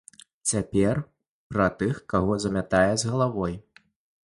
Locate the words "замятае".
2.47-2.91